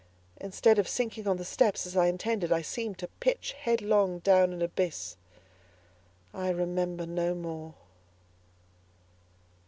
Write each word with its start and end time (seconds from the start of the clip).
Instead 0.37 0.79
of 0.79 0.87
sinking 0.89 1.27
on 1.27 1.37
the 1.37 1.45
steps 1.45 1.85
as 1.85 1.95
I 1.95 2.07
intended, 2.07 2.51
I 2.51 2.63
seemed 2.63 2.97
to 2.97 3.07
pitch 3.19 3.51
headlong 3.53 4.17
down 4.17 4.51
an 4.51 4.63
abyss. 4.63 5.15
I 6.33 6.49
remember 6.49 7.05
no 7.05 7.35
more. 7.35 7.75